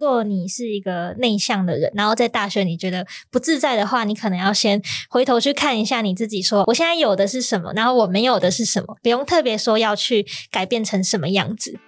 [0.00, 11.80] 如果你是一个内向的人，然后在大学你觉得不自在的话，你可能要先回头去看一下你自己，说我现在有的是什么，然后我没有的是什么，不用特别说要去改变成什么样子。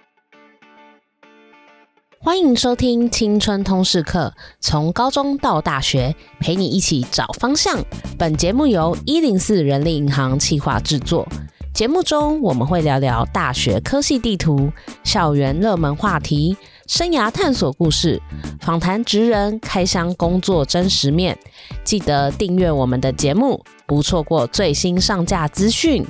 [2.19, 7.81] 欢迎收听青春通识课，从高中到大学，陪你一起找方向。
[8.19, 11.25] 本节目由一零四人力银行企划制作。
[11.73, 14.69] 节目中我们会聊聊大学科系地图、
[15.05, 16.57] 校园热门话题。
[16.91, 18.21] 生涯探索故事，
[18.59, 21.39] 访谈职人，开箱工作真实面。
[21.85, 26.05] 记得订阅我们的节目，不错过最新上架资讯。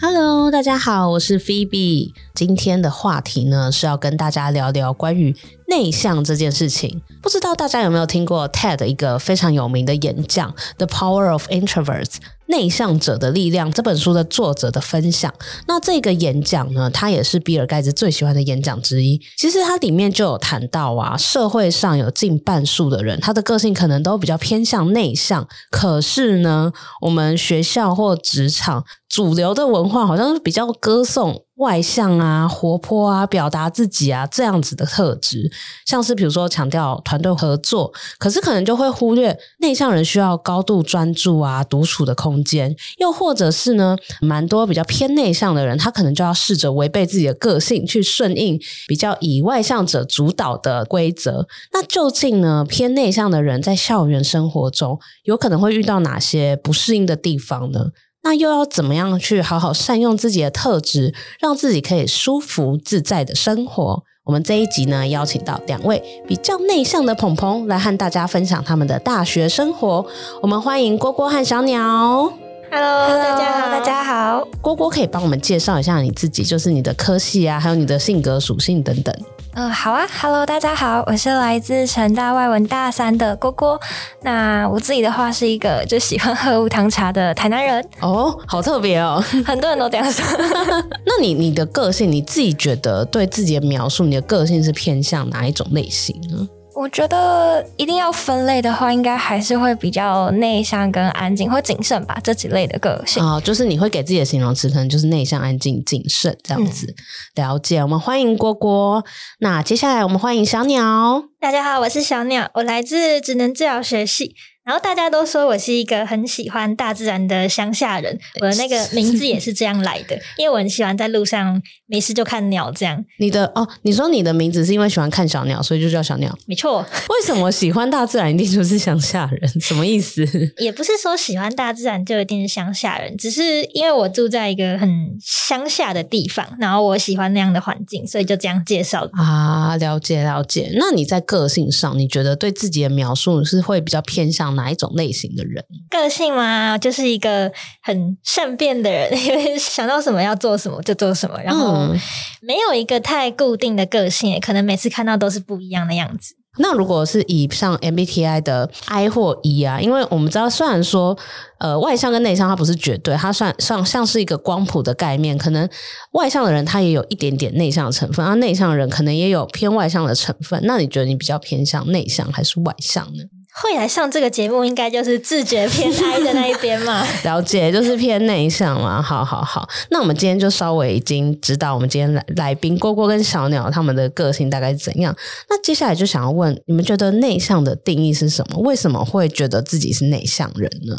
[0.00, 2.12] Hello，大家好，我是 Phoebe。
[2.36, 5.34] 今天的话题呢，是要跟大家聊聊关于
[5.66, 7.02] 内向这件事情。
[7.20, 12.04] 不知道大家有没有听过 TED 一个非常有名的演讲《The Power of Introverts》。
[12.46, 15.32] 内向者的力量这本书的作者的分享，
[15.66, 19.20] 那这个演讲呢，他也是比尔盖茨最喜欢的演讲之一。
[19.36, 25.46] 其实它里面就有谈到啊，社会上有近半数的人，他的个性可能都比较偏向内向。
[25.70, 31.42] 可是呢，我们学校或职场主流的文化好像是比较歌颂。
[31.56, 35.50] 外向啊，活泼啊，表达自己啊，这样子的特质，
[35.86, 51.48] 像是比如说强调团队合作，可是可能就会忽略内向人需要高度专注啊，独处的空间，又或者是呢，蛮多比较偏内向的人，他可能就要试着违背自己的个性，去顺应比较以外向者主导的规则。
[51.72, 57.86] 那究竟呢，偏内向的人在校园生活中有可能会遇到哪些不适应的地方呢？
[58.26, 64.02] 那又要怎么样去好好善用自己的特质，让自己可以舒服自在的生活？
[64.24, 70.04] 我们这一集呢，邀请到两位比较内向的朋朋来和大家分享他们的大学生活。
[70.42, 72.28] 我们欢迎蝈蝈和小鸟。
[72.68, 74.48] Hello，大家好，大家好。
[74.60, 79.14] 蝈蝈可以帮我们介绍一下你自己，就是你的科系啊，还有你的性格属性等等。
[79.58, 83.80] 嗯，好啊，Hello，大家好，我是来自成大外文大三的郭郭。
[84.20, 87.82] 那我自己的话是一个就喜欢喝无糖茶的台南人。
[88.02, 90.22] 哦，好特别哦， 很多人都这样说。
[91.06, 96.46] 那你你的个性，你自己觉得对自己的描述，你的个性是偏向哪一种类型呢？
[96.76, 103.24] 我觉得一定要分类的话，应该还是会比较内向跟安静或谨慎吧，这几类的个性。
[103.24, 106.94] 哦，就是你会给自己的形容词，可能就是内向、安静、谨慎这样子。
[107.34, 107.42] 嗯。
[107.42, 109.02] 了解，我们欢迎郭郭。
[109.38, 111.24] 那接下来我们欢迎小鸟。
[111.40, 114.34] 大家好，我是小鸟，我来自职能治疗学系。
[114.66, 123.04] 然后大家都说我是一个很喜欢大自然的乡下人，我的那个名字也 是这样来的，因为我很喜欢在路上没事就看鸟这样。
[123.20, 126.36] 你的哦，你说你的名字是因为喜欢看小鸟，所以就叫小鸟？
[126.46, 126.84] 没错。
[127.08, 129.60] 为什么喜欢大自然一定就是乡下人？
[129.60, 130.26] 什么意思？
[130.58, 139.76] 也不是说喜欢大自然就一定是乡下人，只是因为我住在一个很乡下的地方，然后我喜欢那样的环境，所以就这样介绍啊。
[139.76, 140.72] 了解了解。
[140.74, 144.55] 那你在个性上，你觉得对自己的描述是会比较偏向？
[144.56, 145.64] 哪一种类型的人？
[145.88, 147.52] 个性嘛，就是一个
[147.82, 151.94] 很善变的人， 因为想到什么要做什么就做什么，然后
[152.40, 156.34] 没有一个太固定的个性，可能每次看到都是不一样的样子。
[156.58, 161.14] 那如果是以上 MBTI 的 I 或 E 啊，因为我们知道，虽然说
[161.58, 165.68] 呃外向跟内向它不是绝对，它算像像是一个光谱的概念，可能
[166.12, 170.58] 外向的人他也有一点点内向的成分，而内向的人可能也有偏外向的成分。
[170.64, 173.24] 那你觉得你比较偏向内向还是外向呢？
[173.62, 177.06] 会来上这个节目，应该就是自觉偏爱的那一边嘛。
[177.24, 179.00] 了解，就是偏内向嘛。
[179.00, 185.16] 好好好，那我们今天就稍微已经知道，我们今天来来宾蝈蝈跟小鸟他们的个性大概是怎样。
[185.48, 188.58] 那接下来就想要问，你们觉得内向的定义是什么？
[188.60, 190.96] 为什么会觉得自己是内向人呢？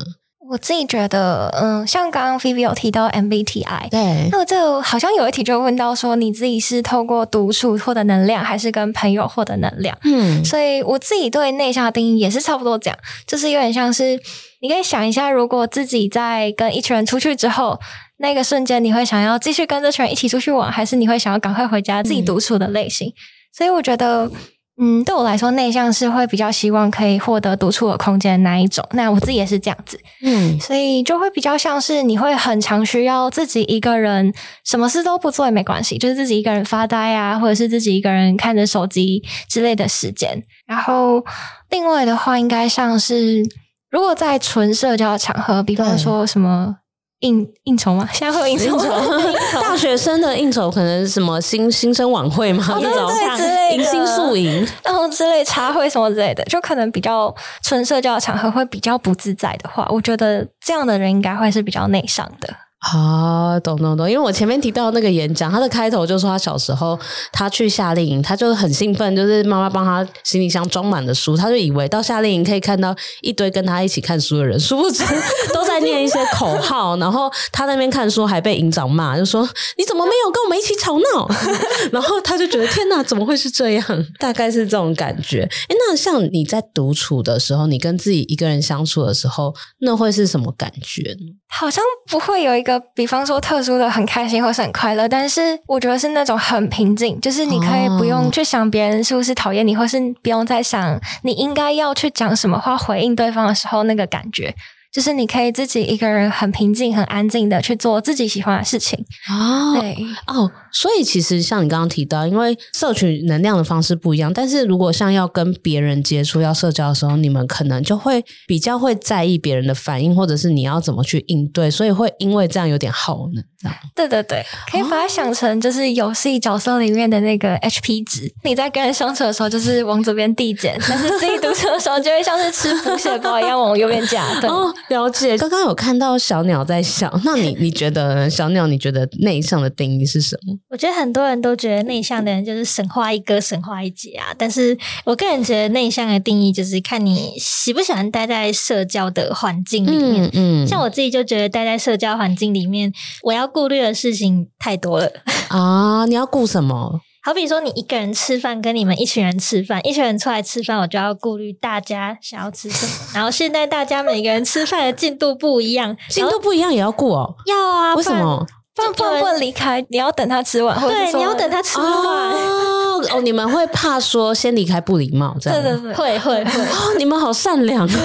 [0.50, 9.98] 我自己觉得，嗯，像刚刚 Phoebe 有提到 MBTI，对，那我就好像有一题就问到说，你自己是透过独处获得能量，还是跟朋友获得能量？
[10.06, 12.98] 嗯，所以我自己对内向的定义也是差不多这样，
[13.28, 14.20] 就是有点像是
[14.62, 17.78] 你可以想一下，如果自己在跟一群人出去之后，
[18.20, 23.10] 那个瞬间你会想要继续跟这群人一起出去玩，还是你会想要赶快回家自己独处的类型？
[23.10, 23.14] 嗯，
[23.58, 24.32] 所以我觉得。
[24.80, 28.88] 嗯，对我来说，内向是会比较希望可以获得独处的空间的那一种。
[28.92, 34.32] 那我自己也是这样子，嗯，所以就会比较像是你会很常需要自己一个人，
[34.64, 40.44] 什么事都不做也没关系，就是自己一个人发呆啊，或者是自己一个人看着手机之类的时间。
[40.68, 41.26] 然后
[41.72, 43.44] 另外的话，应该像是
[43.90, 46.78] 如果在纯社交的场合，比方说什么。
[47.20, 48.08] 应应酬吗？
[48.14, 48.86] 现在会有应酬吗？
[49.60, 52.64] 大学生的应酬可能是什么新新生晚会吗？
[52.70, 57.34] 哦、对对对，之类的迎新宿营，然后之类茶会什么之类的，就可能比较
[57.64, 62.54] 纯社交的场合会比较不自在的话，我觉得这样的人应该会是比较内向的。
[62.80, 66.98] 啊，懂懂懂，因为我前面提到那个演讲，他的开头就说他小时候
[67.34, 75.04] 他去夏令营，他就很兴奋，就是妈妈帮他行李箱装满了书，他就以为到夏令营可以看到一堆跟他一起看书的人，殊不知
[75.54, 79.42] 都在念一些口号，然后他那边看书还被营长骂，就说
[79.78, 81.28] 你怎么没有跟我们一起吵闹？
[81.92, 84.06] 然后他就觉得天哪，怎么会是这样？
[84.20, 85.42] 大概是这种感觉。
[85.42, 91.36] 哎，那像你在独处的时候，你跟自己一个人相处的时候，那会是什么感觉呢？
[91.50, 104.54] 好像不会有一个，比方说特殊的很开心或是很快乐，但是我觉得是那种很平静，就是你可以不用去想别人是不是讨厌你，或是不用再想你应该要去讲什么话回应对方的时候那个感觉。
[104.92, 108.98] 就是你可以自己一个人很平静、很安静的去做自己喜欢的事情
[109.30, 109.80] 哦。
[109.80, 109.98] 对
[110.28, 123.44] 哦，所以其实像你刚刚提到，因为摄取能量的方式不一样，但是如果像要跟别人接触、要社交的时候，你们可能就会比较会在意别人的反应，或者是你要怎么去应对，所以会因为这样有点耗能。
[123.60, 128.32] 这样对对对，可以把它想成就是游戏角色里面的那个 HP 值。
[128.44, 134.24] 你在跟人相处的时候，就是往左边递减；但是自己独处的时候，就会像是吃补血包一样往右边加。
[134.40, 134.50] 对。
[134.50, 138.68] 哦了解，刚刚有看到小鸟在笑，那你你觉得小鸟？
[138.68, 140.58] 你觉得内向的定义是什么？
[140.70, 144.34] 我觉得很多人都觉得内向的人就是神话一哥、神话一姐啊。
[144.38, 150.26] 但是我个人觉得内向的定义就是看你喜不喜欢待在社交的环境里面。
[150.34, 152.92] 嗯，嗯像我自己就觉得待在社交环境里面，
[153.24, 155.12] 我要顾虑的事情太多了
[155.50, 156.06] 啊。
[156.06, 157.02] 你要顾什么？
[157.28, 162.94] 好比说，你一个人吃饭，跟你们一群人吃饭，一群人出来吃饭，我就要顾虑大家想要吃什么。
[163.14, 167.36] 然后现在大家每个人吃饭的进度不一样，进度不一样也要顾哦。
[167.46, 168.48] 要啊，为什么？
[168.74, 171.86] 不然不能离开，你要等他吃完，或对，你要等他吃完。
[171.86, 172.77] 哦，
[173.12, 175.62] 哦，你们会怕说先离开不礼貌，这样？
[175.62, 176.62] 对对对，会会会。
[176.66, 177.90] 哦，你们好善良啊。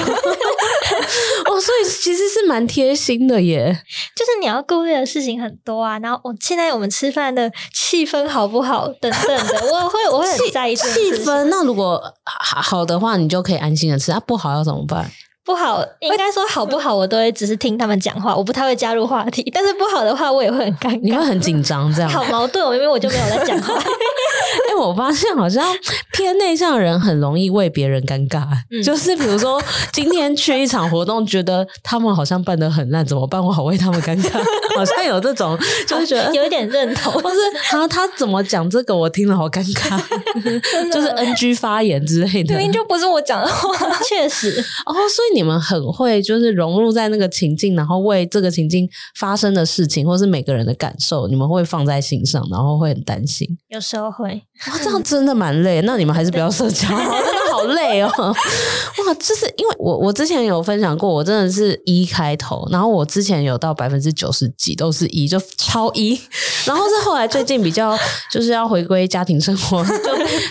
[1.46, 3.82] 哦，所以其实是蛮贴心的耶。
[4.14, 11.44] 就是你要顾虑的事情很多啊，然后我现在我们吃饭的气氛好不好等等的， 我会我会很在意气氛。
[11.44, 15.10] 那如果好的话，你就可以安心的吃；啊，不好要怎么办？
[15.44, 19.42] 不好，应该说好不好，我都会只是听他们讲话，我不太会加入话题。
[19.52, 22.64] 但是不好的话，我也会很尴尬，你会很紧张，这样好矛盾。
[22.64, 23.74] 哦明明我就没有在讲话。
[24.68, 25.64] 哎，我发现好像
[26.12, 28.46] 偏内向的人很容易为别人尴尬。
[28.70, 29.60] 嗯、 就是比如说
[29.92, 33.44] 今天去一场活动，觉得他们好像办得很烂，怎么办？
[33.44, 34.40] 我好为他们尴尬，
[34.76, 35.58] 好像有这种，
[35.88, 37.12] 就是觉得有一点认同。
[37.14, 37.36] 或是
[37.68, 40.00] 他他怎么讲这个，我听了好尴尬，
[40.92, 42.54] 就是 NG 发言之类的。
[42.56, 43.74] 明明就不是我讲的话，
[44.08, 44.48] 确实。
[44.86, 45.32] 哦，所以。
[45.32, 48.86] 你们很会就是融入在那个情境，然后为这个情境
[49.18, 53.48] 发生的事情，或是每个人的感受，你们会放在心上，然后会很担心。
[53.68, 55.80] 有时候会，哇， 这样真的蛮累。
[55.82, 58.08] 那你们还是不要社交，真的好累哦。
[58.16, 66.20] 哇，就是因为我我之前有分享过，我真的是一开头，然后我之前有到百分之九十几都是一就超一。
[66.64, 67.98] 然后是后来最近比较
[68.30, 69.90] 就是要回归家庭生活，就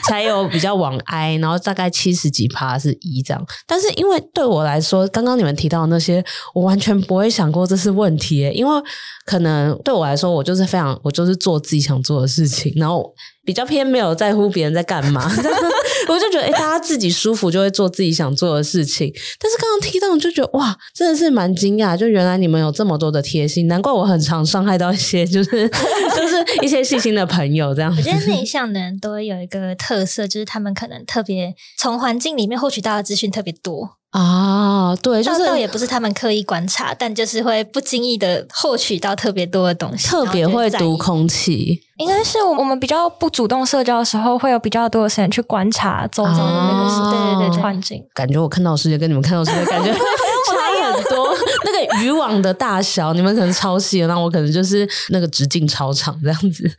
[0.09, 3.41] 才有比较往 I，然后大概七十几趴是一这样。
[3.65, 6.21] 但是因为对我来说，刚刚你们提到的那些，
[6.53, 8.81] 我完全不会想过这是问题耶，因为
[9.25, 13.13] 可能对我来说，我就是非常，我就是做自己想做的事情，然后。
[13.43, 15.29] 比较偏没有在乎别人在干嘛，
[16.07, 19.11] 我就觉得诶、欸、大家自己舒服就会做自己想做的事情。
[19.39, 25.67] 但是刚刚听到就觉得哇，真的是蛮惊讶，就原来你们有这么多的贴心，难怪我很常伤害到一些就是
[26.15, 27.91] 就是一些细心的朋友这样。
[27.97, 34.00] 我觉得内向的人都会有一个特色，就是他们可能特别从环境里面获取到的资讯特别多。
[34.11, 41.81] 啊，对，就是倒也不是他们刻意观察，但就是会不经意的获取到特别多的东西，特别会读空气。
[41.97, 48.03] 应该是我们比较不主动社交的时候，会有比较多的时间去观察周遭的那个世界，对对对，环境。
[48.13, 49.99] 感觉我看到世界跟你们看到世界感觉 差
[50.91, 51.35] 很多。
[51.65, 56.69] 那个渔网的大小，你们可能超细，那我可能就是那个直径超长这样子。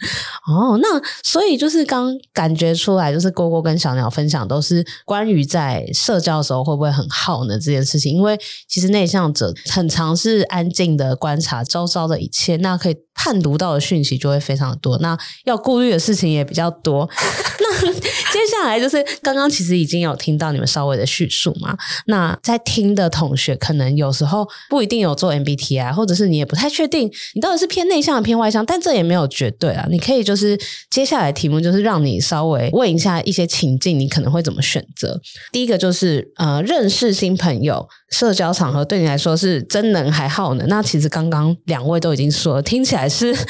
[0.47, 8.15] 哦，那所以就是刚感觉出来，就是郭郭跟小鸟分享都是关于在社交的时候会不会很耗呢这件事情。
[8.15, 8.39] 因为
[8.69, 17.09] 其实内向者很常是安静的观察周遭的一切，那可以判读到的讯息就会非常的多，那要顾虑的事情也比较多。
[17.61, 21.77] 那接下来就是刚刚其实已经有听到你们稍微的叙述嘛，
[22.07, 29.87] 那在听的同学可能有有时候不一定有做 MBTI，或者是你也不太确定你到底是偏内向的偏外向，但这也没有绝对啊。
[29.89, 30.59] 你可以就是
[30.91, 35.21] 接下来题目就是让你稍微问一下一些情境，你可能会怎么选择。
[35.53, 40.67] 第一个就是呃认识新朋友，社交场合对你来说是真能还耗能？
[40.69, 43.45] 那其实刚刚两位都已经说了，听起来是 听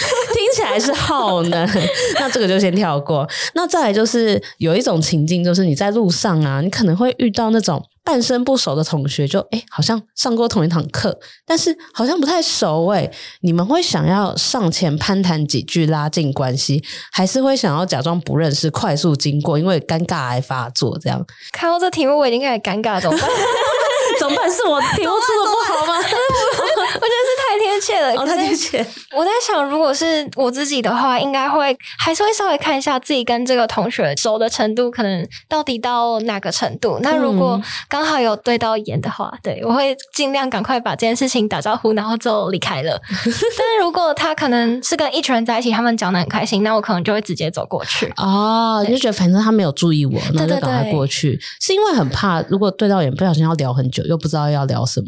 [0.55, 1.69] 起来是耗能，
[2.21, 3.27] 那这个就先跳过。
[3.55, 7.83] 那再来就是有一种情境，就是你在路上啊，你可能会遇到那种。
[8.13, 13.11] 半生不熟的同学就，就哎，好像上过同一堂课，但是好像不太熟哎。
[13.41, 21.25] 你们会想要上前攀谈几句拉近关系，还是会想要假装不认识，快速经过，因为尴尬癌发作这样？
[21.53, 23.27] 看到这题目，我已经开始尴尬，怎么办？
[24.21, 24.53] 怎么办？
[24.53, 25.97] 是我题目出的不好吗？
[27.03, 28.79] 我觉得是太贴切了，哦、太贴切。
[29.17, 37.01] 我在想，如果是我自己的话，应该会还是会稍微看一下自己跟这个同学熟的程度，可能到底到哪个程度。
[37.03, 43.01] 那如果刚好有对到眼的话，嗯、对我会尽量赶快把这件事情打招呼，然后就离开了。
[43.11, 48.13] 但是如果他可能是跟一群人在一起，他们讲的很开心，那我可能就会直接走过去。
[48.17, 51.33] 哦，就觉得反正他没有注意我，那就赶快过去。
[51.33, 55.07] 对对对，是因为很怕，如果对到眼不小心要聊很久，又不知道要聊什么。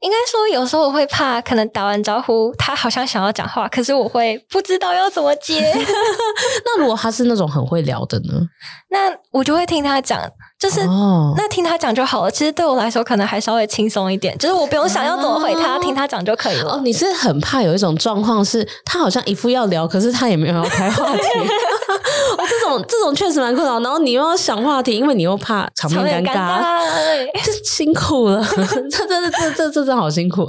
[0.00, 5.60] 应该说，有时候我会怕，可能打完招呼，他好像想要讲话，可是我会不知道要怎么接。
[6.64, 8.40] 那如果他是那种很会聊的呢？
[8.90, 10.18] 那我就会听他讲，
[10.58, 12.30] 就是、哦、那听他讲就好了。
[12.30, 16.72] 其实对我来说，可能还稍微轻松一点，就是我不用想要怎么回他，哦、听他讲就可以了。
[16.72, 21.22] 哦，你是很怕有一种状况是，他好像一副要聊，可是他也没有要开话题。
[22.40, 23.80] 哦，这种这种确实蛮困扰。
[23.80, 28.44] 然后你又要想话题，因为你又怕场面尴尬，尴尬 这辛苦了。
[28.90, 29.30] 这真的。
[29.40, 30.46] 这这这真好辛苦。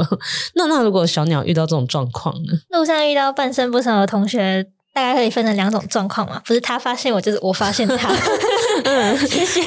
[0.56, 2.54] 那那如果小鸟遇到这种状况呢？
[2.70, 6.42] 路上遇到半生不熟的同学，大概可以分成两种状况嘛？
[6.46, 8.14] 不是他发现我，就是我发现他。
[8.84, 9.62] 嗯， 谢谢。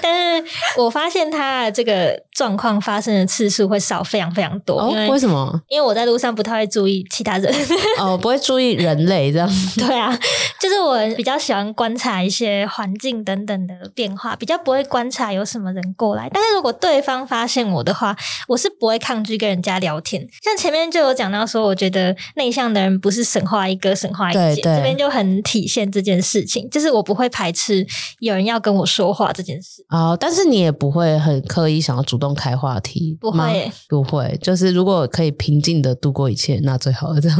[0.00, 4.80] 但是我发现他的这个状况发生的次数会少非常非常多。
[4.80, 5.60] 哦，因为，为什么？
[5.68, 7.54] 因为我在路上不太会注意其他人。
[7.98, 9.48] 哦，不会注意人类这样。
[9.76, 10.16] 对啊，
[10.60, 16.28] 就是我比较喜欢观察一些环境等等的变化，比较不会观察有什么人过来。
[16.32, 18.16] 但是如果对方发现我的话，
[18.48, 20.26] 我是不会抗拒跟人家聊天。
[20.42, 26.68] 像前面就有讲到说，我觉得内向的人不是神话一哥，神话一姐，这边就很体现这件事情。
[26.70, 27.86] 就是我不会排斥
[28.20, 29.84] 有人要跟我说话这件事。
[29.88, 34.38] 哦，但是你也不会很刻意想要主动开话题，不会，不会。
[34.42, 37.20] 就是如果可以平静的度过一切，那最好了。
[37.20, 37.38] 这样，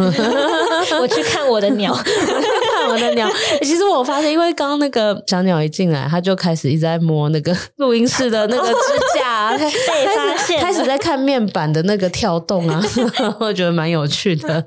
[1.01, 2.42] 我去看我的鸟，看
[2.93, 3.29] 我的鸟。
[3.63, 8.75] 其实我发现，因为刚刚那个小鸟一进来，它就开始一直在摸那个录音室的那个支
[9.15, 9.71] 架， 被
[10.15, 12.83] 发现，开始在看面板的那个跳动啊，
[13.41, 14.67] 我觉得蛮有趣的。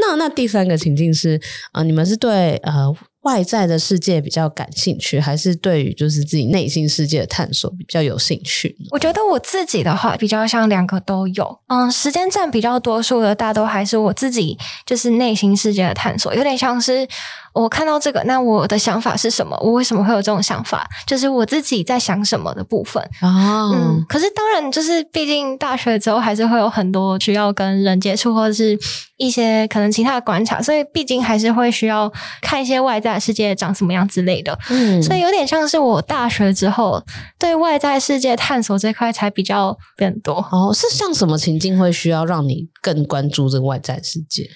[0.00, 1.36] 那那第三个情境是
[1.72, 2.94] 啊、呃，你们是对呃。
[3.24, 8.74] 外在的世界比较感兴趣，还是对于就是自己内心世界的探索比较有兴趣？
[8.90, 17.06] 我觉得我自己的话比较像两个都有，嗯，时间占比较多数的，大都还是我自己就是内心世界的探索，有点像是。
[17.52, 19.56] 我看到这个，那我的想法是什么？
[19.60, 20.88] 我为什么会有这种想法？
[21.06, 23.02] 就是我自己在想什么的部分。
[23.22, 28.78] 哦，嗯，可是当然，就是毕竟大学之后还是会有很多需要跟人接触，或者是
[29.16, 34.56] 一些可能其他的观察，所以毕竟还是会需要看一些外在世界长什么样之类的。
[34.68, 37.02] 嗯，所以有点像是我大学之后
[37.38, 40.34] 对外在世界探索这块才比较变多。
[40.52, 44.48] 哦，是像什么情境会需要让你更关注这个外在世界？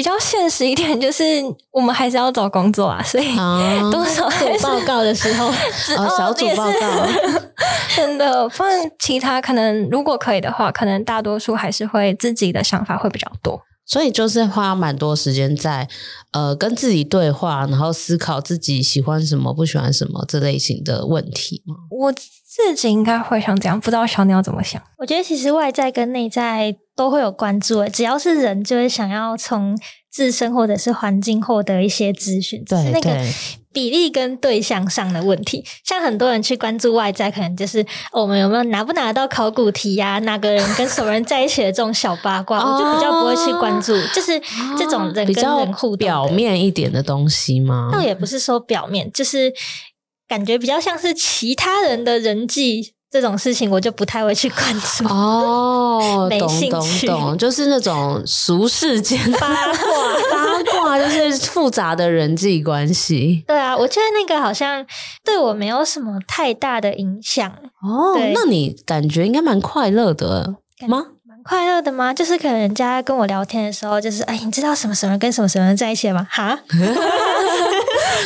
[0.00, 1.22] 比较现实一点，就是
[1.70, 3.36] 我们还是要找工作啊，所以
[3.92, 5.48] 多少写报告的时候，
[5.98, 7.06] 哦，小组报告，
[7.94, 8.48] 真的。
[8.48, 13.60] 不然其他可能，如果可以的话，可能大多数还是会自己的想法会比较多。
[13.84, 15.86] 所以就是花蛮多时间在
[16.32, 21.74] 呃跟自己对话，然后思考自己喜欢什么、不喜欢什么这类型的问题吗？
[21.90, 22.14] 我
[22.52, 24.82] 自己应该会想怎样，不知道小鸟怎么想？
[24.98, 29.78] 我觉得其实外在跟内在都会有关注，只要是人就会想要从
[30.10, 33.16] 自身或者是环境获得一些资讯，对，是那个
[33.72, 35.64] 比例跟对象上的问题。
[35.84, 44.32] 像很多人去关注外在，可能就是我们有没有拿不拿得到考古题呀、啊，哪个人跟什么人在一起的这种小八卦，我就比较不会去关注，就是
[44.76, 47.90] 这种人跟人互动比较表面一点的东西吗？
[47.92, 49.52] 倒也不是说表面，就是
[50.30, 52.94] 感觉比较像是其他人的人际。
[53.12, 59.74] 这种事情我就不太会去关注哦， 没兴趣，懂懂懂，就是那种俗世间八卦
[60.30, 63.42] 八卦，就是复杂的人际关系。
[63.48, 64.86] 对啊，我觉得那个好像
[65.24, 67.50] 对我没有什么太大的影响
[67.82, 68.16] 哦。
[68.32, 70.54] 那你感觉应该蛮快乐的
[70.86, 71.06] 吗？
[71.26, 72.14] 蛮快乐的吗？
[72.14, 76.24] 就是可能人家跟我聊天的时候，就是哎，你知道什么什么跟什么什么人在一起吗？
[76.30, 76.60] 哈。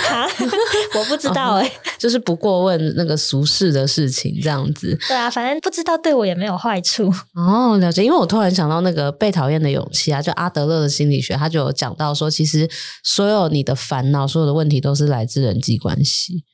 [0.09, 0.29] 哈，
[0.99, 4.97] 我不知道哎、欸哦，就是不过问那个俗世的事情这样子。
[5.09, 7.13] 对啊，反正不知道对我也没有坏处。
[7.35, 8.05] 哦，了解。
[8.05, 12.69] 因为我突然想到那个被讨厌的勇气啊，就阿德勒的心理学，他就有讲到说，其实
[13.03, 16.45] 所有你的烦恼、所有的问题都是来自人际关系。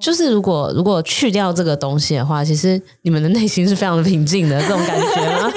[0.00, 5.52] 就是如果如果去掉这个东西的话，其实你们的内心是非常的平静的这种感觉吗？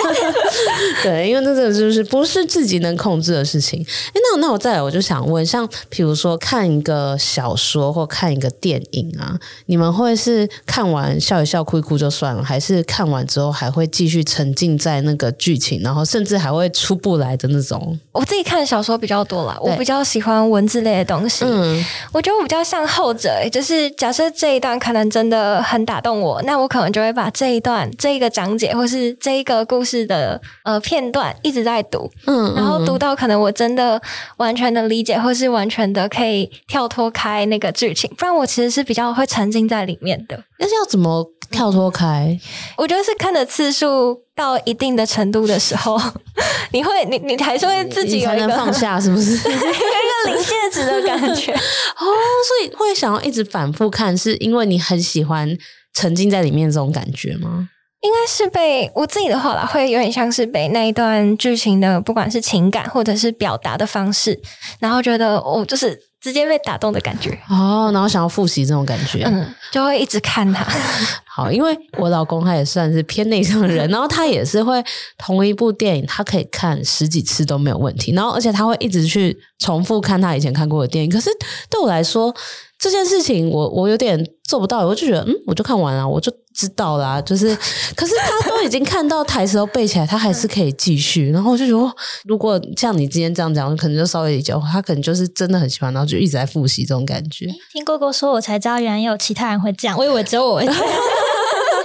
[1.03, 3.85] 对，因为那个就是不是自己能控制的事情。
[4.07, 17.99] 哎，那那我再来，我就想问，像比如说看一个小说或看一个电影啊，你们会是看完笑一笑、哭一哭就算了，还是看完之后还会继续沉浸在那个剧情，然后甚至还会出不来的那种？
[18.13, 21.43] 我自己看小说比较多啦，我比较喜欢文字类的东西。
[21.45, 33.99] 嗯，我觉得我比较像后者，就是假设这一段可能真的很打动我，那我可能就会把这一段、这一个讲解或是这一个故事的呃片段一直在读，嗯，然后读到可能我真的
[34.37, 40.39] 完全的理解，或是完全的可以跳脱开那个剧情，不然我其实是比较会沉浸在里面的。
[40.63, 42.39] 但是要怎么跳脱开？
[42.77, 45.99] 我觉得是看的次数到一定的程度的时候，
[46.71, 49.31] 你会你你还是会自己有一个才能放下，是不是？
[49.43, 51.51] 有一个临界值的感觉
[51.99, 55.57] 哦，所以会想要一直反复看，是因为你很喜欢
[55.93, 57.67] 沉浸在里面这种感觉吗？
[57.99, 64.39] 应该是被我自己的话啦，会有点像是被那一段剧情的，不管是情感或者是表达的方式，
[64.79, 70.65] 然后觉得我就是直接被打动的感觉哦，然后想要复习这种感觉，嗯，就会一直看它。
[71.35, 74.83] 好，因为我老公他也算是偏内向的人，然后他也是会
[75.17, 81.09] 同一部电影，他可以看十几次都没有问题，然后而且他会一直去重复看他以前看过的电影。
[81.09, 81.31] 可是
[81.71, 82.31] 对我来说，
[82.77, 87.19] 这件事情我我有点做不到，我就觉得嗯，我就看完了，我就知道啦。
[87.19, 87.57] 就是，
[87.95, 91.31] 可是他都已经看到台词都背起来，他还是可以继续。
[91.31, 97.47] 然后我就觉得，如果像你今天这样讲，可能就稍微理解，他可能就是真的很喜欢，然后就一直在复习这种感觉。
[97.71, 100.81] 听哥哥说，我才知道原来有其他人会这样，我以为只有我会这样。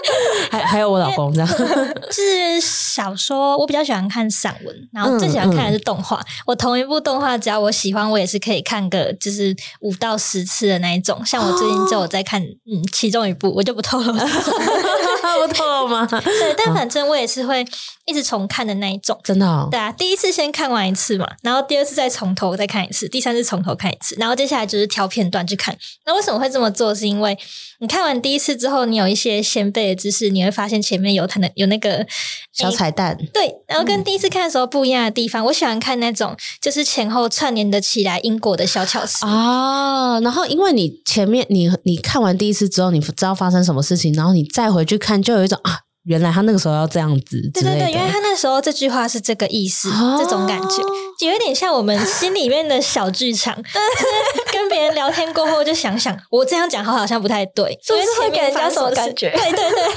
[0.51, 1.49] 还还有我老公这样，
[2.11, 6.17] 是小说，我比较喜欢看散文，然后最喜欢看的是动画。
[6.19, 11.25] 嗯嗯、我同一部动画，只要我喜欢，我也是可以看个就是五到十次的那一种。
[11.25, 14.13] 像我最近就有在看，嗯，其中一部，我就不透露
[15.49, 16.07] 透露吗？
[16.11, 17.67] 对，但反正我也是会
[18.07, 19.19] 一直重看的那一种。
[19.23, 19.69] 真的、哦？
[19.71, 25.77] 对啊，第一次先看完一次嘛，然后第二次再从头再看一次，第三次从头看一次，然后接下来就是挑片段去看。
[26.07, 26.95] 那为什么会这么做？
[26.95, 27.37] 是因为
[27.81, 32.07] 你看完第一次之后，你有一些先辈的知识，你会发现前面有它的有那个
[32.53, 33.17] 小彩蛋。
[33.33, 40.19] 对，然后跟第一次看的时候不一样的地方，嗯、我喜欢看那种就是前后串联的起来因果的小巧思啊。
[40.21, 45.81] 然后因为你前面你你看完第一次之后，你知道发生什么事情，然后你再回去看，就有一种啊。
[46.05, 50.83] 原来他那个时候要这样子，对对对，因为他那时候这句话是这个意思，哦、这种感觉，
[51.27, 53.55] 有一点像我们心里面的小剧场。
[54.51, 59.31] 跟别人聊天过后，就想想我这样讲好像不太对，所以会给人家什么感觉？
[59.33, 59.83] 对对对。
[59.85, 59.93] 哦，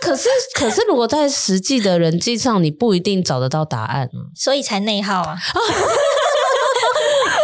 [0.00, 5.36] 可是可是，如果在实际的人际上，你不一定找得到答案，所以才内耗啊。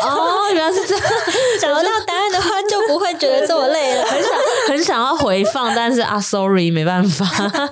[0.07, 1.05] 哦，原来是这样，
[1.61, 4.05] 找得到答案的话，就不会觉得这么累了。
[4.07, 4.31] 很想
[4.69, 7.25] 很想要回放，但是啊，sorry，没办法。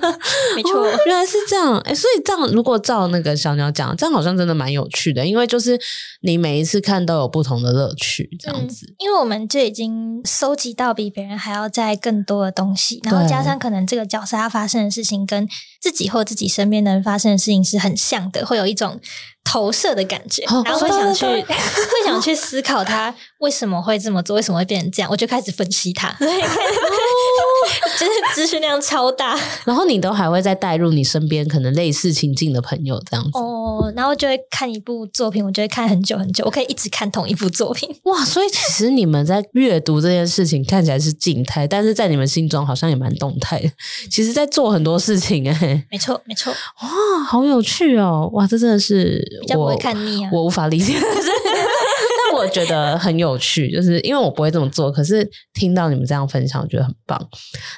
[0.56, 1.78] 没错，哦， 原来是这样。
[1.80, 5.78] 哎，所以这样如果照那个小鸟讲，这样好像真的蛮有趣的，因为就是
[6.22, 8.94] 你每一次看都有不同的乐趣，这样子，嗯。
[8.98, 15.48] 因为我们就已经收集到比别人还要再更多的东西，然后加上可能这个角色他发生的事情跟
[15.80, 19.00] 自己或自己身边的人发生的事情是很像的，会有一种。
[19.44, 29.38] 投射的感觉，然后会想去，会想去思考他为什么会这么做，为什么会变成这样，我就开始分析他， 就是资讯量超大。
[29.64, 37.88] 然后你都还会再带入你身边可能类似情境的朋友这样子哦，然后就会看一部作品，我就会看很久很久，我可以一直看同一部作品。
[38.04, 43.70] 哇，所以其实你们在阅读这件事情看起来是静态，但是在你们心中好像也蛮动态的。
[44.10, 49.22] 其实，在做很多事情哎、欸，没错没错，哇，好有趣哦，哇，这真的是。
[49.40, 50.94] 比较不会看腻啊，我，我无法理解。
[52.48, 57.20] 觉得很有趣，就是因为我不会这么做，可是听到你们这样分享，我觉得很棒。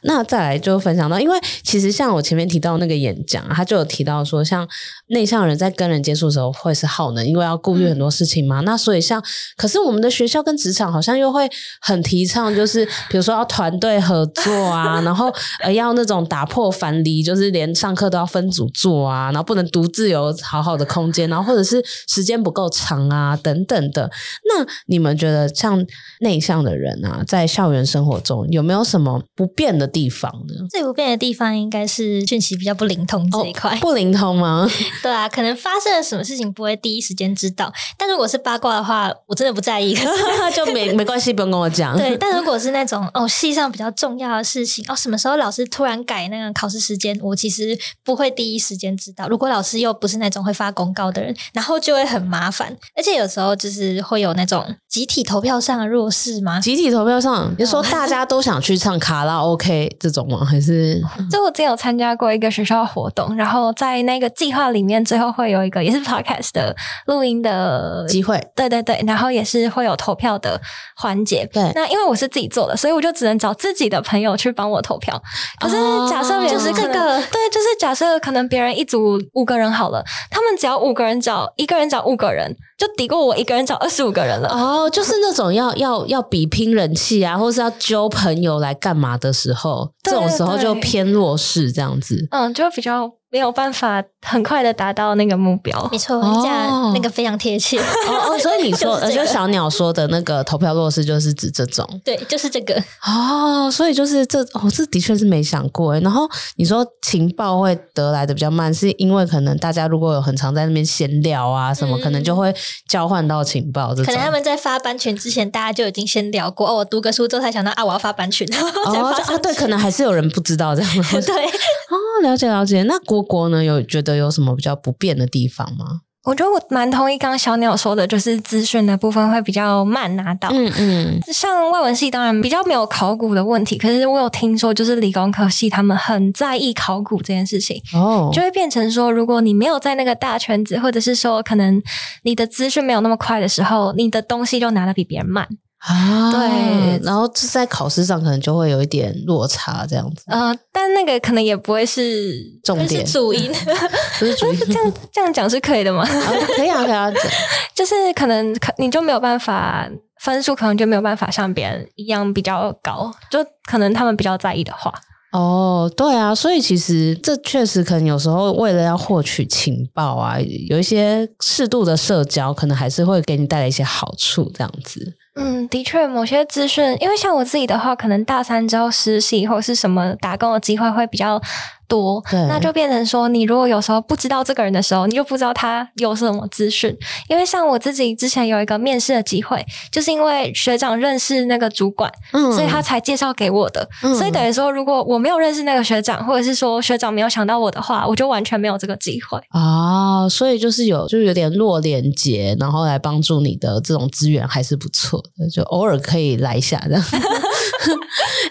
[0.03, 4.67] 那再来就分享到，因为其实像我前面提到那个演讲，他就有提到说，像
[5.09, 8.61] 内向人在跟人接触的时候会是耗能，因为要顾虑很多事情嘛。
[8.61, 9.23] 嗯、那所以像，
[9.57, 11.49] 可是我们的学校跟职场好像又会
[11.81, 24.11] 很提倡，就是比如说要团队合作啊，然后呃要那种打破樊篱，就是连上课都要分组做啊，然后不能独自有好好的空间，然后或者是时间不够长啊等等的。
[24.45, 24.54] 那
[24.87, 25.85] 你们觉得像
[26.21, 30.67] 内向的人啊，在校园生活中有没有什么不变的地方呢？
[30.71, 33.75] 最不变的地方应该是讯息比较不灵通这一块。
[33.75, 34.69] 哦， 不灵通吗？
[35.03, 37.73] 对啊，可能发生了什么事情不会第一时间知道。
[37.99, 39.95] 但如果是八卦的话，我真的不在意，
[40.55, 41.97] 就没没关系，不用跟我讲。
[41.97, 49.29] 对，但如果是那种哦，系上比较重要的事情哦，什么时候老师突然改那个考试时间，我其实不会第一时间知道。
[49.29, 54.44] 如果老师又不是那种会发公告的人，然后就会很麻烦，而且有时候就是会有那。
[54.45, 56.61] 那种集体投票上的弱势吗？
[56.61, 60.45] 集体投票上，你说大家都想去唱卡拉 OK 这种吗？
[60.45, 61.01] 还是？
[61.31, 66.77] 就我之前有参加过一个学校活动，然后在那个计划里面，最后会有一个也是 Podcast 的
[67.07, 68.39] 录音的机会。
[68.55, 70.61] 对对对，然后也是会有投票的
[70.97, 71.49] 环节。
[71.51, 75.21] 对，那因为我是自己做的，所以我就只能找自己的朋友去帮我投票。
[75.59, 75.77] 可是
[76.11, 84.49] 假设别人就是这个，对，就是假设可能别人一组五个人好了，他们只要五个人找一个人找五个人，就抵过我一个人找二十五个人了。
[84.49, 92.27] 哦，就是那种要 要要比拼人气啊，或是要揪朋友来干嘛的时候，这种时候就偏弱势这样子。
[92.31, 93.11] 嗯，就比较。
[93.35, 106.01] 没有办法很快的达到那个目标，没错，你讲那个非常贴切哦哦，所以你说， 就，这个、就小鸟说的那个投票落势，就是指这种，对，就是这个哦，所以就是这哦，这的确是没想过诶。
[106.01, 112.55] 然后你说情报会得来的比较慢，是因为可能大家如果有很常在那边闲聊啊什么，嗯、可能就会
[112.89, 113.93] 交换到情报。
[113.97, 116.77] 可能他们在发班群之前，大家就已经先聊过哦。
[116.77, 118.47] 我读个书之后才想到啊，我要发版权，
[118.87, 120.91] 哦啊，对，可能还是有人不知道这样。
[121.11, 121.47] 对，
[121.91, 122.85] 哦，了解了解。
[122.85, 123.65] 那国国呢？
[123.65, 126.03] 有觉得有什么比较不便的地方吗？
[126.25, 130.49] 我觉得我蛮同意刚刚小鸟说的，就是资讯的部分会比较慢拿到。
[130.51, 137.79] 嗯嗯，像外文系当然比较没有考古的问题，可是我有听说，就是理工科系他们很在意考古这件事情。
[137.93, 141.83] 哦，就会变成说，如果你没有在那个大圈子，或者是说可能
[142.23, 145.47] 你的资讯没有那么快的时候，你的东西就拿的比别人慢。
[145.87, 150.25] 啊，对，然后在考试上可能就会有一点落差，这样子。
[150.29, 153.53] 呃，但那个可能也不会是重点，是主因，
[154.19, 154.59] 不是主因。
[154.67, 156.03] 这样这样讲是可以的吗？
[156.03, 157.13] 啊、可以啊，可以啊。
[157.75, 159.87] 就是可能可你就没有办法
[160.21, 164.91] 分数，可能就没有办法像别人一样比较高，就可能他们比较在意的话。
[165.33, 170.39] 哦，对啊，所以其实这确实可能有时候为了要获取情报啊，
[170.71, 175.15] 有一些适度的社交，可能还是会给你带来一些好处，这样子。
[175.37, 181.41] 嗯，的确，某些资讯，因为像我自己的话，可能大三之后实习或是什么打工的机会会比较
[181.89, 186.97] 多，那就变成说，你如果有时候不知道这个人的时候，你就不知道他有什么资讯。
[187.29, 193.89] 因为像我自己之前有一个面试的机会，就是因为学长认识那个主管，嗯，所以他才介绍给我的。
[194.03, 200.29] 嗯，所以等于说，如果我没有认识那个学长，或者是说学长没有想到我的话，我就完全没有这个机会啊。
[200.29, 207.05] 所以就是有，就是有点弱连接，然后来帮助你的这种资源还是不错的，就偶尔可以来一下这样。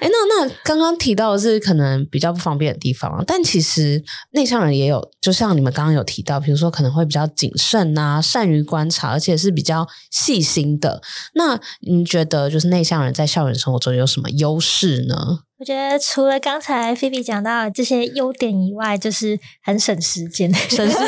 [0.02, 11.02] 哎，那那刚刚提到的是可能比较不方便的地方啊，但其实内向人也有，就像你们刚刚有提到，比如说可能会比较谨慎啊，善于观察，而且是比较细心的。
[11.36, 15.40] 那你觉得就是内向人在校园生活中有什么优势呢？
[15.60, 21.08] 我觉得除了刚才菲比讲到的这些优点以外，就是很省时间，省时间，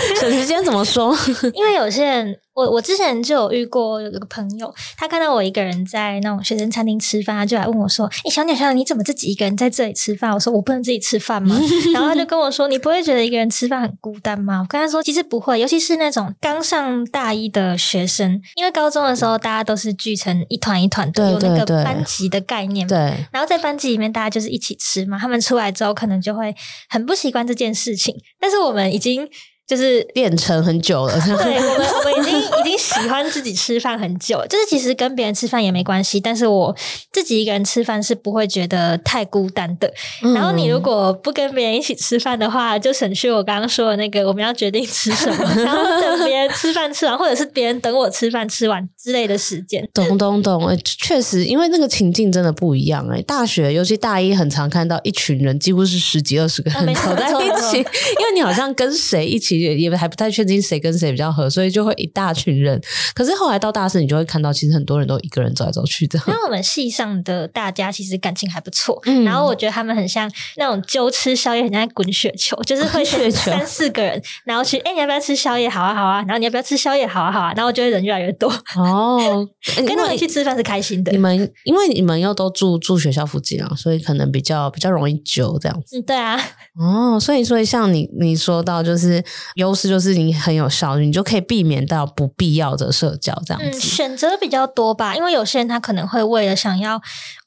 [0.20, 1.16] 省时间怎么说？
[1.54, 2.38] 因为有些人。
[2.58, 11.56] 我我之前就有遇过有一个朋友，他看到我一个人在那种学生餐厅吃饭，他就来问我说：“哎、欸，小鸟小鸟，你怎么自己一个人在这里吃饭？”我说：“我不能自己吃饭吗？”
[11.94, 22.98] 然后他就跟我说：“你不会觉得一个人吃饭很孤单吗？”我跟他说：“其实不会，尤其是那种刚上大一的学生，因为高中的时候大家都是聚成一团一团的，有那个班级的概念，对。
[23.30, 26.52] 然后在班级里面大家就是一起吃嘛，他们出来之后可能就会
[26.88, 29.28] 很不习惯这件事情，但是我们已经。
[29.68, 34.46] 就是练成很久了，对，我们 我们已经已经喜欢自己吃饭很久了。
[34.48, 36.74] 就是其实跟别人吃饭也没关系，但是我
[37.12, 39.92] 自己一个人吃饭是不会觉得太孤单的。
[40.22, 49.86] 嗯、然后你如果不跟别人一起吃饭的话，就省去我刚刚说的那个我们要决定吃什么， 然后等别人吃饭吃完，或者是别人等我吃饭吃完之类的时间。
[49.92, 53.20] 懂懂懂，确实，因为那个情境真的不一样哎。
[53.20, 59.57] 大学尤其大一，很常看到一群人，几乎是十几二十个人走在一起，因为你好像跟谁一起。
[59.58, 62.80] 也也还不太确定谁跟谁比较合，所以就会一大群人。
[63.14, 66.18] 可是后来到大四，你就会看到，其实很多人都一个人走来走去的。
[66.26, 75.68] 因为我们系上的大家其实感情还不错，嗯、然后我觉得他们很像那种揪吃宵夜，很像滚雪球， 就是会选三四个人，然后去哎、欸，你要不要吃宵夜？
[75.68, 76.18] 好啊，好啊。
[76.22, 77.06] 然后你要不要吃宵夜？
[77.06, 77.52] 好啊，好啊。
[77.56, 79.46] 然后就会人越来越多哦。
[79.76, 81.12] 跟他们去吃饭是开心的。
[81.12, 85.98] 你们因为你们又都住住学校附近啊，所以可能比较比较容易揪这样子。
[85.98, 86.38] 嗯，对啊。
[86.78, 89.22] 哦，所以所以像你你说到就是
[89.54, 93.78] 优势就是你很有效率，你就可以避免到不必要的社交这样子。
[93.78, 97.00] 嗯，选择比较多吧，因为有些人他可能会为了想要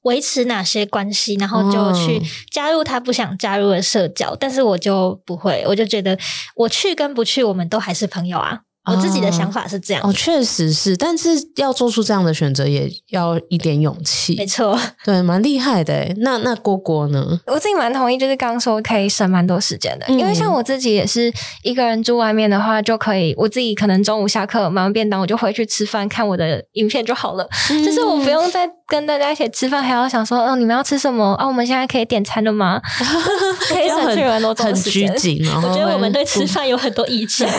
[0.03, 6.17] 维持哪些关系，然后就去加入他不想加入的社交，哦，但是我就不会，我就觉得
[6.55, 8.61] 我去跟不去，我们都还是朋友啊。
[8.85, 14.35] 我自己的想法是这样哦，确实是，但是要做出这样的选择，也要一点勇气。
[14.35, 16.11] 没错，对，蛮厉害的。
[16.17, 17.39] 那那郭郭呢？
[17.45, 21.31] 我自己蛮同意，就是刚刚说可以省蛮多时间的，嗯、因为像我自己也是
[21.63, 27.47] 一个人住外面的话，就可以我自己可能中午下课买完便当，我就回去吃饭，看我的影片就好了。
[27.69, 31.33] 嗯、就是我不用再跟大家一起吃饭，还要想说，哦，你们要吃什么？
[31.35, 32.81] 啊，我们现在可以点餐了吗？
[33.69, 35.45] 可以省去很多很拘谨。
[35.61, 37.47] 我觉得我们对吃饭有很多意见。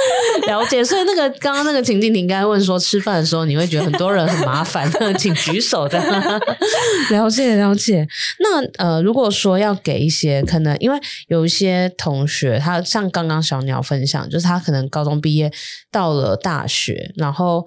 [0.46, 5.98] 了解，所以那个刚刚那个情境，你应该问说，吃饭的时候你会觉得很多人很麻烦， 请举手的。
[7.10, 8.06] 了解了解。
[8.40, 15.52] 那呃，如果说要给一些可能，因为有一些同学，他像刚刚小鸟分享，就是他可能高中毕业
[15.90, 17.66] 到了大学，然后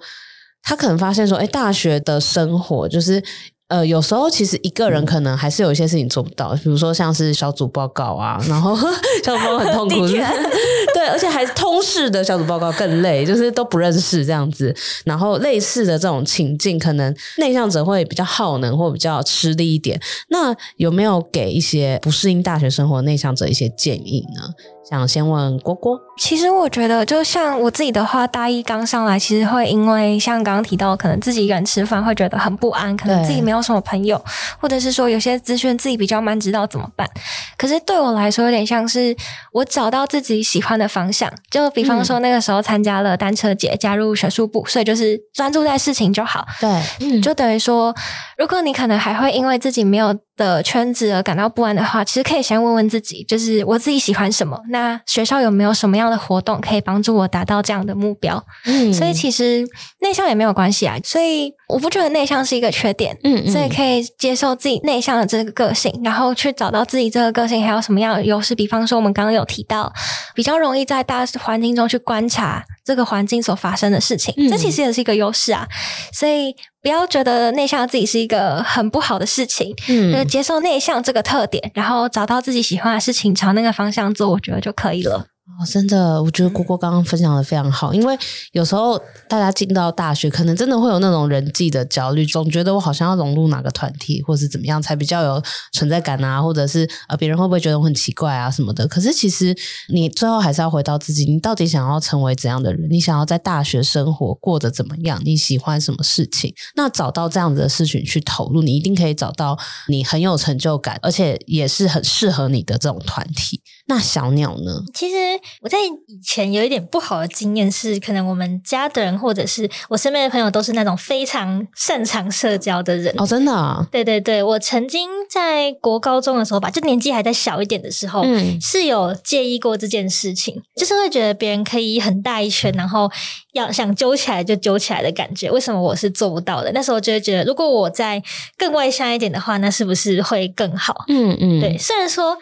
[0.62, 3.22] 他可能发现说，哎，大学的生活就是。
[3.70, 8.76] 呃，有时候其实一个人可能还是有一些事情做不到，比如说像是小组报告啊，然后
[9.24, 10.06] 小组报告很痛苦，
[10.92, 14.74] 对，而且还是通识的小组报告更累，就是都不认识这样子。
[15.04, 20.00] 然后类似的这种情境，可能内向者会比较耗能或比较吃力一点。
[20.30, 24.42] 那有没有给一些不适应大学生活的内向者一些建议呢？
[24.90, 34.20] 想先问郭郭，其实我觉得，就像我自己的话，大一刚上来，其实会因为像刚刚提到，可能自己一个人吃饭会觉得很不安，可能自己没有什么朋友，
[34.58, 37.08] 或者是说有些资讯自己比较慢知道怎么办。
[37.56, 39.16] 可是对我来说，有点像是
[39.52, 41.32] 我找到自己喜欢的方向。
[41.48, 46.44] 就比方说那个时候参加了单车节，加入学术部，所以就是专注在事情就好。
[46.60, 47.94] 对，嗯，就等于说，
[48.36, 54.58] 如果你可能还会因为自己没有的圈子而感到不安的话，其实可以先问问自己，就是我自己喜欢什么？
[54.70, 58.42] 那学校有没有什么样的活动可以帮助我达到这样的目标？
[58.64, 59.62] 嗯，所以其实
[60.00, 60.96] 内向也没有关系啊。
[61.04, 68.54] 所以我不觉得内向是一个缺点，嗯，嗯，所以可以接受自己内向的这个个性，然后去找到自己这个个性还有什么样的优势。
[68.54, 69.92] 比方说，我们刚刚有提到，
[70.34, 75.68] 比较容易在大环境中去观察这个环境所发生的事情，嗯，这其实也是一个优势啊。
[76.12, 76.56] 所以。
[76.82, 85.26] 不要觉得内向自己是一个很不好的事情，嗯，就是接受内向这个特点，然后找到自己喜欢的事情，朝那个方向做，我觉得就可以了。
[85.58, 88.18] 哦，真的，我觉得郭郭刚刚分享的非常好，因为
[88.52, 98.88] 有时候大家进到大学，可能真的会有那种人际的焦虑，总觉得我好像要融入哪个团体，或是怎么样才比较有存在感啊，或者是呃别人会不会觉得我很奇怪啊什么的。
[98.88, 99.54] 可是其实
[99.92, 102.88] 你最后还是要回到自己，你到底想要成为怎样的人？
[102.90, 105.20] 你想要在大学生活过得怎么样？
[105.24, 106.54] 你喜欢什么事情？
[106.74, 109.58] 那找到这样子的事情去投入，你一定可以找到
[109.88, 113.60] 你很有成就感，而且也是很适合你的这种团体。
[113.86, 114.82] 那小鸟呢？
[114.94, 115.16] 其实
[115.60, 123.86] 我在以前有一点不好的经验是，可能我们家的人或者是我身边的朋友都是那种非常擅长社交的人哦，真的啊？
[123.90, 133.10] 对对对，我曾经在国高中的时候吧，就年纪还在小一点的时候，嗯，是有介意过这件事情，就是会觉得别人可以很大一圈，然后
[133.52, 136.70] 要想揪起来就揪起来的感觉，为什么我是做不到的？
[136.72, 138.22] 那时候就会觉得，如果我再
[138.56, 140.94] 更外向一点的话，那是不是会更好？
[141.08, 142.36] 嗯嗯，对，虽然说。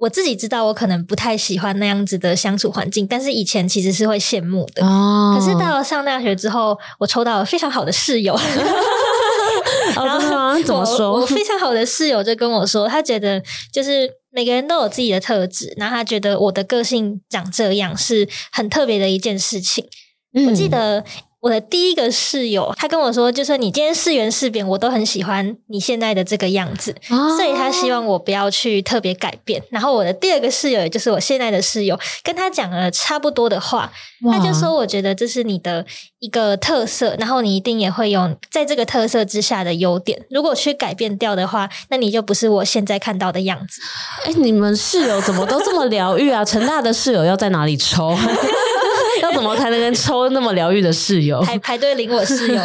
[0.00, 4.84] 我自己知道，我可能不太喜欢那样子的相处环境，但是以前其实是会羡慕的。
[4.84, 8.34] 哦，可是到了上大学之后，我抽到了非常好的室友。
[9.94, 11.12] 然后怎么说？
[11.12, 19.84] 我非常好的室友就跟我说，他觉得就是每个人都有自己的特质，然后他觉得我的个性长这样是很特别的一件事情。
[20.34, 21.04] 嗯，我记得。
[21.40, 29.62] 我的第一个室友，他跟我说，就说你今天是圆是扁，我都很喜欢你现在的这个样子，哦、所以他希望我不要去特别改变。
[29.70, 33.90] 然后我的第二个室友，也就是我现在的室友，跟他讲了差不多的话，
[34.30, 35.86] 他就说，我觉得这是你的
[36.18, 40.22] 一个特色，然后你一定也会有在这个特色之下的优点。
[40.28, 43.80] 如果去改变掉的话，那你就不是我现在看到的样子。
[44.26, 46.44] 哎，你们室友怎么都这么疗愈啊？
[46.44, 48.14] 成大的室友要在哪里抽？
[49.40, 51.40] 怎么才能跟抽那么疗愈的室友？
[51.40, 52.60] 排排队领我室友。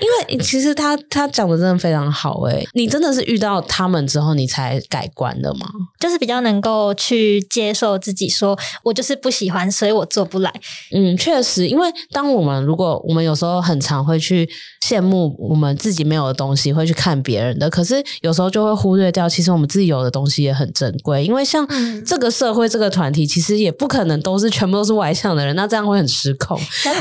[0.00, 5.68] 因为其实他他讲的真的非常好诶，你真的是遇到他们之后你才改观的吗？
[5.98, 10.52] 就是比较能够去接受自己，说我就是不喜欢，所以我做不来。
[10.94, 14.48] 嗯，确实，因为当我们如果我们有时候很常会去
[14.86, 21.24] 羡慕我们自己没有的东西，会去看别人的，可是有时候就会忽略掉，其实我们自己有的东西也很珍贵。
[21.24, 21.66] 因为像
[22.06, 26.58] 这个社会这个团体，其实也不可能都是全部都是外向的人，那这样会很失控。
[26.84, 26.92] 大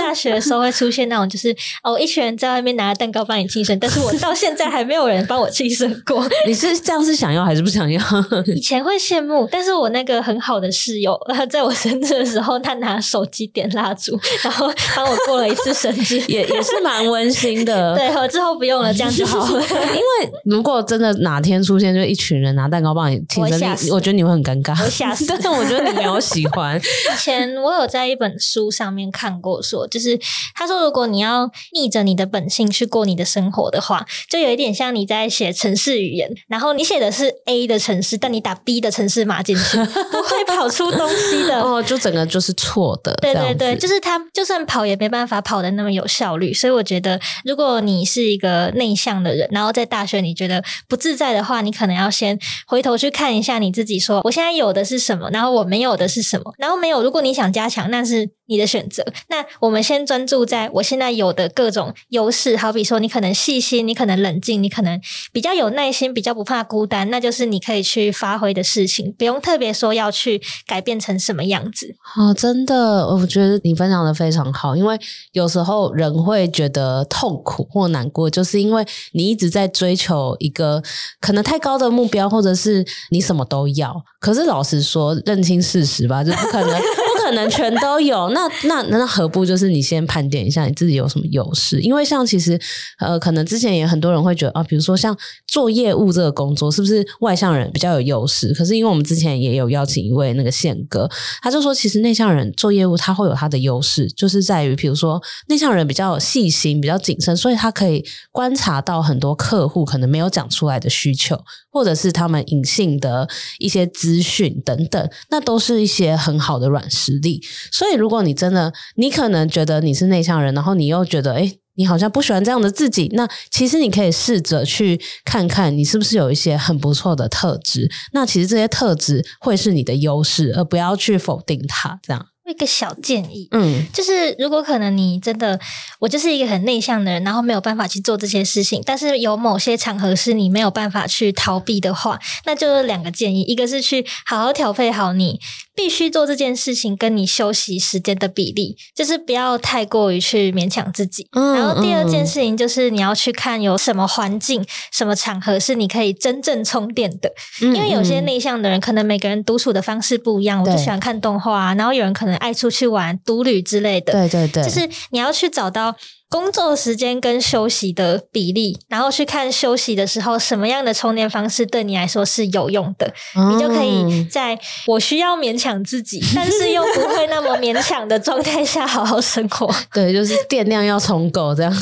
[0.00, 6.26] 大学的时候会出现那种，就是哦，一群人在外面拿着蛋糕帮你庆生，但是我到现在还没有人帮我庆生过。
[6.46, 8.00] 你是这样是想要还是不想要？
[8.46, 11.18] 以前会羡慕，但是我那个很好的室友，
[11.50, 17.94] 在我生日的时候，他拿手机点蜡烛，然后帮我过了一次生日，也也是蛮温馨的。
[17.96, 19.60] 对，我之后不用了，这样就好了。
[19.60, 24.76] 因为如果真的哪天出现，就一群人拿蛋糕帮你庆生，我觉得你会很尴尬。
[24.84, 25.24] 我吓死！
[25.28, 26.78] 但是我觉得你没有喜欢。
[26.78, 30.18] 以前我有在一本书上面看过，说就是
[30.54, 39.78] 他说，如果你要逆着你的本性去过你的生活的话，就有一点像你在写城市语言，然后你写的是 A 的城市，但你打 B 的城市码进去，
[40.12, 41.58] 不会跑出东西的。
[41.64, 43.14] 哦，就整个就是错的。
[43.22, 46.52] 对对对，就是他就算跑也没办法跑的那么有效率。
[46.52, 59.04] 所以我觉得，如果你是一个内向的人，然后在大学你觉得不自在的话，你可能要先回头去看一下你自己，说我现在有的是什么，然后我没有的是什么，然后没有，如果你想加强，那是你的选择。
[59.28, 65.00] 那我们先专注在我现在有的各种优势，好比说你可能细心，你可能冷静，你可能
[65.32, 71.94] 比较有耐心，比较不怕孤单，那就是你可以去发挥的事情，不用特别说要去改变成什么样子。
[72.16, 74.98] 哦，真的，我觉得你分享的非常好，因为
[75.32, 80.82] 有时候人会觉得痛苦或难过，就是因为你一直在追求一个
[81.20, 83.94] 可能太高的目标，或者是你什么都要。
[84.20, 86.80] 可是老实说，认清事实吧，就不可能。
[87.26, 91.80] 可能全都有， 那那那何不就是你先盘点一下你自己有什么优势？
[91.80, 92.58] 因为像其实
[93.00, 95.16] 呃，可能之前也很多人会觉得啊，比如说像
[95.48, 98.54] 做业务这个工作，是不是外向人比较有优势？
[98.54, 101.10] 可是因为我们之前也有邀请一位那个宪哥，
[101.42, 111.36] 他就说其实内向人做业务他会有他的优势，就是在于比如说内向人比较细心、比较谨慎，所以他可以观察到很多客户可能没有讲出来的需求，
[111.76, 117.38] 或者是他们隐性的一些资讯等等，那都是一些很好的软实力。
[117.70, 127.90] 所以，如果你真的，你可能觉得你是内向人，然后你又觉得，哎，你好像不喜欢这样的自己，那其实你可以试着去看看，你是不是有一些很不错的特质。
[128.14, 132.24] 那其实这些特质会是你的优势，而不要去否定它，这样。
[132.46, 135.58] 一个小建议，嗯，就是如果可能，你真的，
[135.98, 145.40] 我就是一个很内向的人，然后没有办法去做这些事情，但是有某些场合是你没有办法去逃避的话，那就是两个建议，一个是去好好调配好你
[145.74, 151.26] 必须做这件事情跟你休息时间的比例，就是不要太过于去勉强自己。
[151.32, 162.35] 嗯，然后第二件事情就是你要去看有什么环境、什么场合是你可以真正充电的，因为有些内向的人可能每个人独处的方式不一样，我就喜欢看动画，啊然后有人可能。
[162.36, 165.94] 爱出去玩、独旅之类的，对对对，就是你要去找到
[166.28, 179.72] 工作时间跟休息的比例，然后去看休息的时候什么样的充电方式对你来说是有用的，嗯、你就可以在我需要勉强自己， 但是又不会那么勉强的状态下好好生活。
[179.94, 181.72] 对，就是电量要充够这样。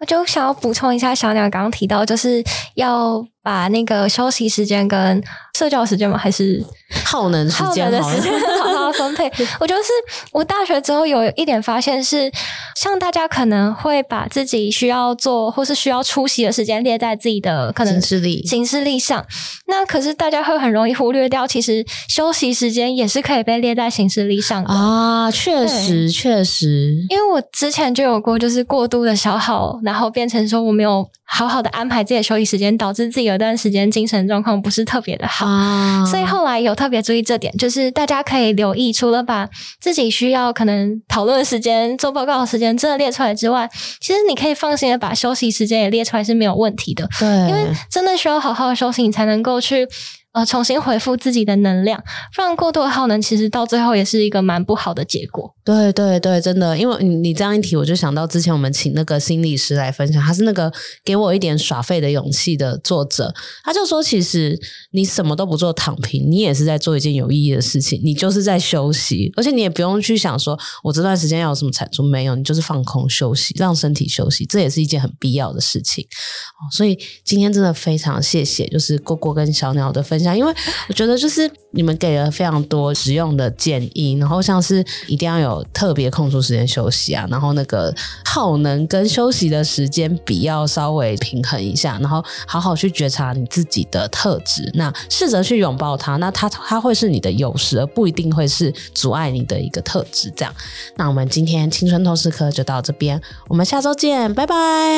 [0.00, 2.40] 我就想要补充一下，小鸟刚刚提到，就是
[2.76, 5.20] 要把那个休息时间跟
[5.58, 6.64] 社交时间吗，还是
[7.04, 8.32] 耗能时间的时间
[8.92, 9.24] 好好分配。
[9.60, 9.88] 我觉得是
[10.32, 12.30] 我大学之后有一点发现是，
[12.76, 19.24] 像大家可能会把自己需要做或是需要出席的时间列在自己的可能行事历行事历上，
[19.66, 25.30] 那可是大家会很容易忽略掉，其实休息时间也是可以被列在行事历上的啊。
[25.30, 31.08] 确实，确实，因为我之前就有过，就是过度的消耗，然后变成说我没有。
[31.30, 39.48] 好好的安排自己的休息时间，导致自己有段时间精神状况不是特别的好，啊、所以后来有特别注意这点，就是大家可以留意，除了把
[39.80, 43.68] 自己需要可能讨论的时间、做报告的时间真的列出来之外，
[44.00, 47.06] 其实你可以放心的把休息时间也列出来是没有问题的。
[47.18, 49.86] 对，因为真的需要好好的休息，你才能够去。
[50.32, 51.98] 呃，重新回复自己的能量，
[52.36, 55.54] 不然过度的耗能，其实到最后也是一个蛮不好的结果。
[55.68, 60.72] 对对对，真的，因为你你这样一提，我就想到之前我们请那个心理师来分享，他是那个
[61.04, 64.58] 给我一点耍废的勇气的作者，他就说，其实
[64.92, 76.02] 你什么都不做，躺平，你也是在做一件有意义的事情，你就是在休息，而且你也不用去想说我这段时间要有什么产出，没有，你就是放空休息，让身体休息，这也是一件很必要的事情。
[76.02, 80.34] 哦所以今天真的非常谢谢，就是郭郭跟小鸟的分享。
[80.34, 80.54] 因为
[80.88, 87.94] 我觉得就是你们给了非常多实用的建议，然后像是一定要有特别空出时间休息啊，然后那个
[88.24, 100.32] 耗能跟休息的时间比要稍微平衡一下，然后好好去觉察你自己的特质，那试着去拥抱它，那它它会是你的优势，而不一定会是阻碍你的一个特质。
[100.36, 100.54] 这样，
[100.96, 104.54] 那我们今天青春透视课就到这边，我们下周见，拜拜，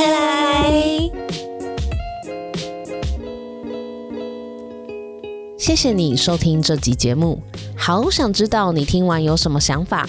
[0.07, 1.21] 拜拜。
[5.59, 7.41] 谢谢你收听这集节目，
[7.77, 10.09] 好想知道你听完有什么想法。